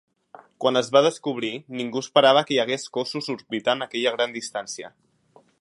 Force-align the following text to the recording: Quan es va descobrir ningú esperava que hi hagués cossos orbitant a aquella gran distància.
Quan 0.63 0.79
es 0.79 0.87
va 0.95 1.01
descobrir 1.07 1.51
ningú 1.81 2.03
esperava 2.05 2.45
que 2.49 2.57
hi 2.57 2.59
hagués 2.65 2.89
cossos 2.99 3.31
orbitant 3.37 3.85
a 3.85 3.89
aquella 3.91 4.19
gran 4.19 4.39
distància. 4.39 4.95